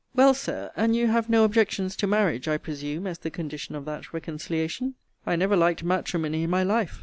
Well, 0.15 0.33
Sir, 0.33 0.71
and 0.75 0.95
you 0.95 1.05
have 1.05 1.29
no 1.29 1.43
objections 1.43 1.95
to 1.97 2.07
marriage, 2.07 2.47
I 2.47 2.57
presume, 2.57 3.05
as 3.05 3.19
the 3.19 3.29
condition 3.29 3.75
of 3.75 3.85
that 3.85 4.11
reconciliation? 4.11 4.95
I 5.27 5.35
never 5.35 5.55
liked 5.55 5.83
matrimony 5.83 6.41
in 6.41 6.49
my 6.49 6.63
life. 6.63 6.99